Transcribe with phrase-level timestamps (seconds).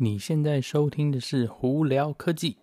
[0.00, 2.56] 你现在收听的是《胡聊科技》。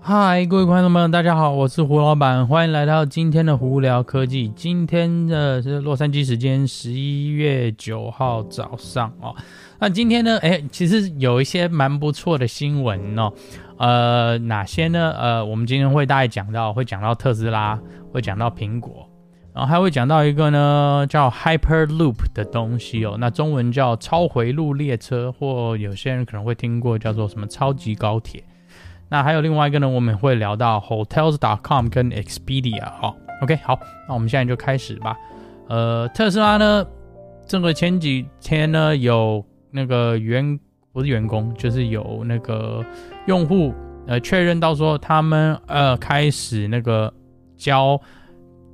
[0.00, 4.48] 嗨，各位观众们，大家好，我是胡老板，欢迎来到今天的《胡聊科技》。
[4.54, 9.32] 今天的是洛杉矶时间十一月九号早上哦。
[9.78, 13.32] 那今天呢，哎，其实有一些蛮不错的新闻哦。
[13.78, 15.12] 呃，哪些呢？
[15.16, 19.06] 呃，我们今天会大概讲到，会讲到特斯拉，会讲到苹果。
[19.52, 28.44] 然后还会讲到一个呢，叫 Hyperloop 的东西哦，那中文叫超回路列车，或有些人可能会听过叫做什么超级高铁。
[29.08, 33.12] 那还有另外一个呢，我们会聊到 Hotels.com 跟 Expedia 哦。
[33.42, 35.16] OK，好，那我们现在就开始吧。
[35.68, 36.86] 呃，特斯拉呢，
[37.44, 40.56] 这个前几天呢，有那个员
[40.92, 42.84] 不是员工，就是有那个
[43.26, 43.74] 用户
[44.06, 47.12] 呃确认到说，他们呃开始那个
[47.56, 48.00] 交。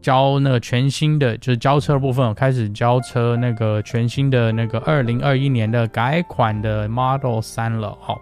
[0.00, 8.18] 交那个全新的，就是交车部分，开始交车那个全新的那个二零二一年的改款的 Model 三了，哈，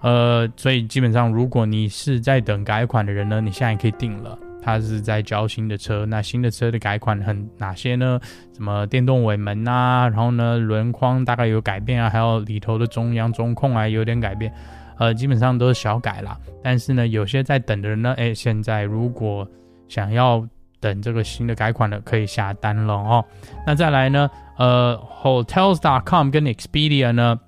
[0.00, 8.18] 呃，所以基本上如果你是在等改款的人呢，你现在可以订了，它是在交新的车，那新的车的改款很哪些呢？
[8.54, 14.52] 什么电动尾门啊，然后呢轮框大概有改变啊，还有里头的中央中控啊有点改变，
[14.98, 16.38] 呃，基本上都是小改啦。
[16.62, 19.46] 但是呢，有些在等的人呢，哎，现在如果
[19.88, 20.46] 想要
[20.82, 23.24] 等这个新的改款的可以下单了哦。
[23.66, 24.28] 那再来呢？
[24.58, 27.38] 呃，Hotels.com 跟 Expedia 呢，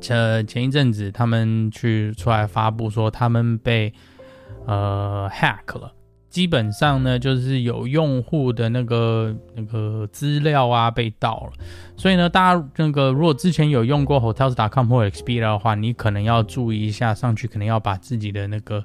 [0.00, 3.92] 这前一阵子他们去出来发布说他们被
[4.66, 5.90] 呃 hack 了。
[6.32, 11.52] 基本上呢，就是有用户的那个那个资料啊被盗了。
[11.96, 18.82] 所以呢，大家那个如果之前有用过 Hotels.com 或 XP 的话，你可能要注意一下，上去可能要把自己的那个。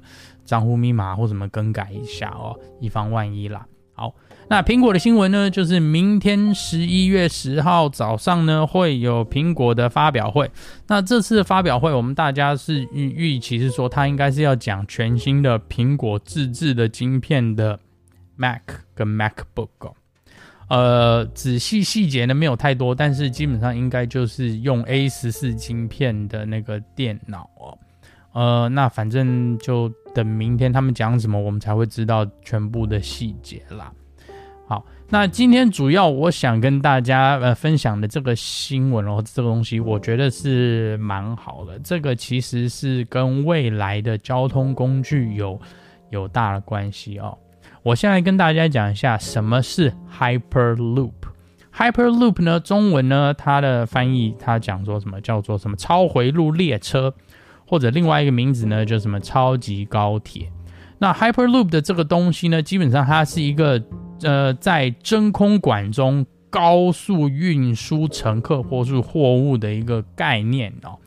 [0.48, 3.66] 账户密码或什么更改一下哦，以防万一啦。
[3.98, 4.14] 好，
[4.48, 10.48] 那苹果的新闻呢，就是明天十一月十号早上呢会有苹果的发表会。
[10.86, 17.80] 那这次发表会，我们大家是预预期是说，它应该是要讲全新的苹果自制的晶片的
[18.36, 18.62] Mac
[18.94, 19.92] 跟 MacBook 哦。
[20.68, 27.76] 呃，仔细细节呢没有太多，但是基本上应该就是用 A 十四晶片的那个电脑哦。
[28.32, 33.92] 呃，那反正就等明天他们讲什么，我们才会知道全部的细节啦。
[34.66, 41.78] 好，那今天主要我想跟大家呃分享的这个新闻哦，这个东西我觉得是蛮好的。
[41.78, 45.58] 这个其实是跟未来的交通工具有
[46.10, 47.36] 有大的关系哦。
[47.82, 51.12] 我现在跟大家讲一下什么是 Hyperloop。
[51.74, 57.14] Hyperloop 呢，中文呢，它的翻译它讲说什么叫做什么超回路列车。
[57.68, 60.50] 或者另外一个名字呢，叫什么超级高铁。
[60.98, 63.80] 那 Hyperloop 的这个东西呢，基本上它是一个
[64.22, 70.98] 呃，在真空管中高速运输乘客或是货物的一个概念哦。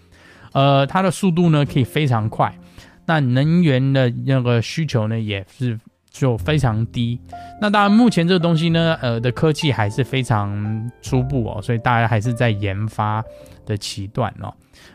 [0.54, 2.58] 呃，它的速度呢可以非常快，
[3.06, 5.80] 那能源的那个需求呢也是
[6.12, 7.20] 就非常低。
[7.60, 13.24] 那当然，目前这个东西呢，呃的科技还是非常初步哦，所以大家还是在研发
[13.66, 14.54] 的期段哦。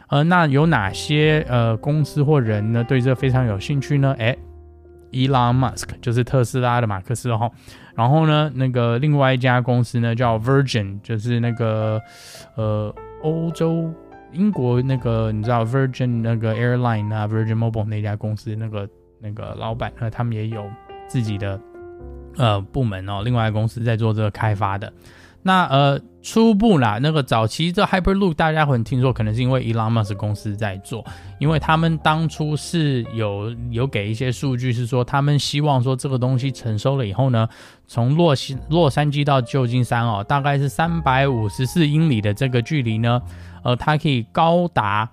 [0.09, 4.15] 呃，那有哪些呃公司或人呢对这非常有兴趣呢？
[4.19, 4.39] 诶
[5.11, 7.51] ，Elon Musk 就是特斯拉的马克思哈。
[7.95, 12.01] 然后呢，那个另外一家公司呢叫 Virgin，就是那个
[12.57, 13.91] 呃欧洲
[14.33, 18.87] 英国那个你知道 Virgin 那个 Airline 啊，Virgin Mobile 那家公司那个
[19.19, 20.69] 那个老板呢，他们也有
[21.09, 21.61] 自己的
[22.37, 24.93] 呃部门哦，另外一个公司在做这个开发的。
[25.43, 31.05] 那呃，初步啦，那个早期这 Hyperloop 大家会听说，可能是因为 Elon Musk 公司在做，
[31.39, 37.49] 因为他们当初是有有给一些数据，是说他们希望说这个东西成熟了以后呢，
[37.87, 43.23] 从洛西洛杉矶到旧金山哦，大概是三百五十四英里的这个距离呢，
[43.63, 45.09] 呃，它可以高达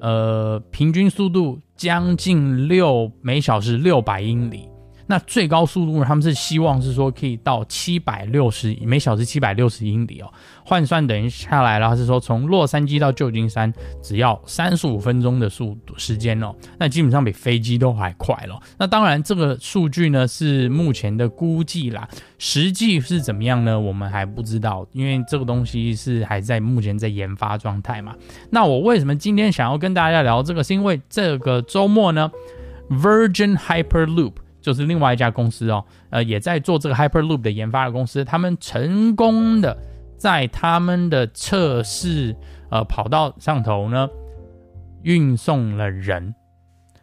[0.00, 4.68] 呃平均速度将近六每小时六百英里。
[5.06, 10.32] 那最高速度呢，他们是希望是说可以到七百六十每小时七百六十英里哦，
[10.64, 13.72] 换算等于下来了是说从洛杉矶到旧金山
[14.02, 18.60] 只要三十五分钟的速度时间哦，那基本上比飞机都还快了。
[18.78, 22.08] 那当然这个数据呢是目前的估计啦，
[22.38, 23.78] 实际是怎么样呢？
[23.78, 28.14] 我们还不知道，因为这个东西是还在目前在研发状态嘛。
[28.50, 30.64] 那我为什么今天想要跟大家聊这个？
[30.64, 32.30] 是因为这个周末呢
[32.88, 34.32] ，Virgin Hyperloop。
[34.64, 39.76] 就是另外一家公司哦，呃，也在做这个 Hyperloop 的研发的公司，他们成功的
[40.16, 42.34] 在他们的测试
[42.70, 44.08] 呃跑道上头呢
[45.02, 46.34] 运送了人。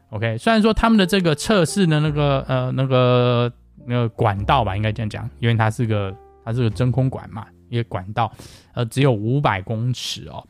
[0.10, 3.54] OK，虽然说他们的这个测试的那个呃那个
[3.86, 6.12] 那个管道吧，应该这样讲，因为它是个
[6.44, 8.32] 它是个真空管嘛，一个管道，
[8.74, 10.44] 呃，只有五百公尺哦，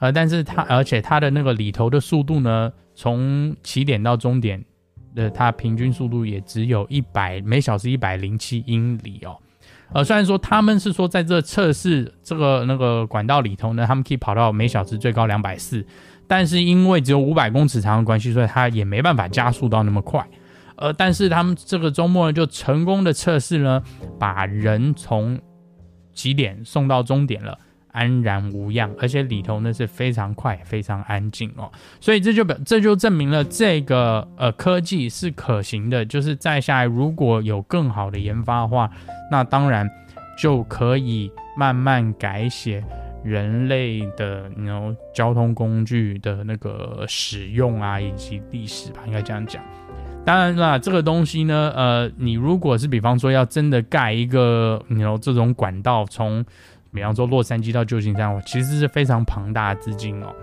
[0.00, 4.62] 呃，但是它而且它的那个里头的速度呢，从起点到终点
[5.18, 9.36] 的它平均速度也只有一百每小时一百零七英里哦。
[9.92, 15.84] 呃，虽然说他们是说在这测试这个那个管道里头呢，他们可以跑到每小时最高两百四，
[16.26, 20.26] 但是因为只有五百公尺长的关系，所以它也没办法加速到那么快。
[20.76, 23.82] 呃，但是他们这个周末呢，就成功的测试呢，
[24.18, 25.40] 把人从
[26.12, 27.58] 起点送到终点了。
[27.98, 31.68] 安然无恙，而且里头呢是非常快、非常安静哦，
[32.00, 36.06] 所以这就表这就证明了这个呃科技是可行的。
[36.06, 38.88] 就是再下来如果有更好的研发的话，
[39.32, 39.90] 那当然
[40.40, 42.84] 就可以慢慢改写
[43.24, 49.60] 人类的那种交通工具的那个使用啊，以及历史吧，应该这样讲。
[50.24, 56.44] 当然啦，这个东西呢，呃，你如果是比方说要真的盖一个，你知道这种管道从。
[56.92, 60.34] 比方说洛杉矶到旧金山，其实是非常庞大的资金哦。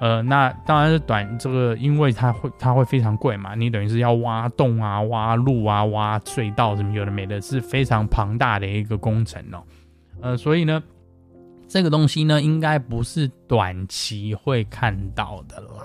[0.00, 3.54] 呃，那当然是短这个，因为它会它会非常贵嘛。
[3.54, 9.62] 你等于是要挖洞啊、挖路啊、挖隧道什么有的没的，是非常庞大的一个工程哦。
[10.20, 10.82] 呃，所以呢，
[11.68, 15.84] 这个东西呢，应该不是短期会看到的啦。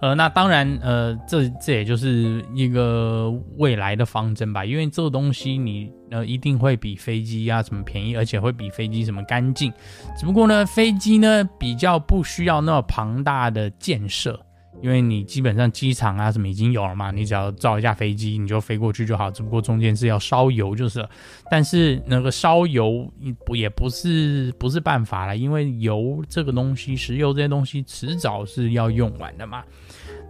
[0.00, 9.72] 呃，那当然，呃，这这也就是一个未来的方针吧，因为这个东西你呃一定会比飞机啊什么便宜，而且会比飞机什么干净。
[10.18, 14.38] 只不过呢，飞机呢比较不需要那么庞大的建设。
[14.82, 19.30] 因为你基本上机场啊什么已经有了嘛，你只要造一架飞机，你就飞过去就好。
[19.30, 21.10] 只不过中间是要烧油就是了，
[21.50, 23.10] 但是那个烧油
[23.44, 29.64] 不也不是不是办法了，因为油这个东西，石油这些东西迟早是要用完的嘛。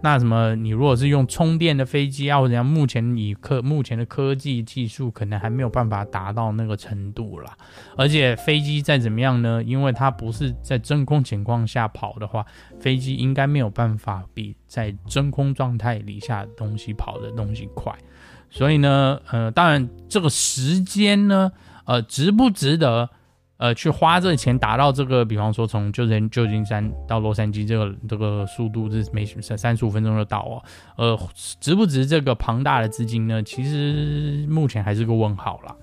[0.01, 7.57] 那什么，你如果是用充电的飞机啊，或者像目前以科目前的科技技术，可能还没有办法达到那个程度啦。
[7.97, 12.45] 而且飞机再怎么样呢，因为它不是在真空情况下跑的话，
[12.79, 17.91] 飞机应该没有办法比在真空状态底下的东西跑的东西快。
[18.49, 21.51] 所以呢，呃，当然这个时间呢，
[21.85, 23.09] 呃，值不值得？
[23.57, 30.63] 呃，去花这钱达到这个，比方说从旧金旧金山到洛杉矶这个这个速度是每三三十五分钟就到哦。
[30.95, 31.19] 呃，
[31.59, 33.41] 值不值这个庞大的资金呢？
[33.41, 35.75] 其实目前还是个问号啦。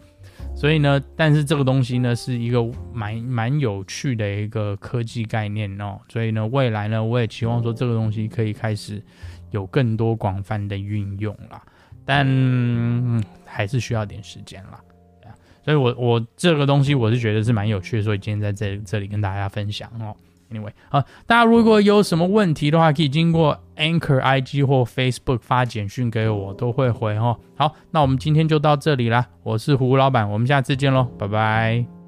[0.54, 5.98] 所以呢，但是这个东西呢是一个蛮蛮有趣的一个科技概念哦。
[6.08, 9.02] 所以呢，未来呢，我也期望说这个东西可以开始
[9.50, 11.60] 有更多广泛的运用啦。
[12.04, 12.24] 但
[13.44, 14.78] 还是需要点时间啦。
[15.64, 20.14] 所以我，我这个东西我是觉得是蛮有趣的，所以今天在这这里跟大家分享哦。
[20.52, 27.36] Anyway，好，大家如果有什么问题的话，可以经过 Anchor IG 或 Facebook 发简讯给我，都会回哦。
[27.56, 32.03] 好，那我们今天就到这里啦，我是胡老板，我们下次见喽，拜拜。